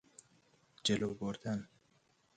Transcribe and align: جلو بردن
جلو 0.83 1.13
بردن 1.13 1.67